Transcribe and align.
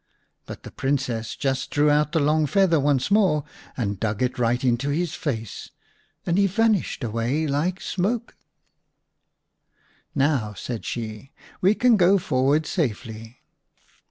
But 0.47 0.63
the 0.63 0.71
Princess 0.71 1.35
just 1.35 1.69
drew 1.69 1.91
out 1.91 2.11
the 2.11 2.19
long 2.19 2.47
feather 2.47 2.79
once 2.79 3.11
more 3.11 3.43
and 3.77 3.99
dug 3.99 4.23
it 4.23 4.39
right 4.39 4.63
into 4.63 4.89
his 4.89 5.13
face; 5.13 5.69
and 6.25 6.39
he 6.39 6.47
vanished 6.47 7.03
away 7.03 7.45
like 7.45 7.79
smoke. 7.79 8.33
50 8.33 8.33
v 8.33 8.43
The 10.15 10.23
Rabbit 10.23 10.31
Prince" 10.31 10.41
Now," 10.43 10.53
said 10.55 10.85
she," 10.85 11.31
we 11.61 11.75
can 11.75 11.97
go 11.97 12.17
forward 12.17 12.65
safely." 12.65 13.43